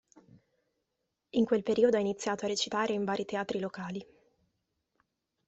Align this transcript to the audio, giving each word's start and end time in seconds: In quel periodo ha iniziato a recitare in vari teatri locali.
In 1.35 1.45
quel 1.45 1.61
periodo 1.61 1.95
ha 1.95 1.99
iniziato 1.99 2.45
a 2.45 2.47
recitare 2.47 2.91
in 2.91 3.03
vari 3.05 3.23
teatri 3.23 3.59
locali. 3.59 4.03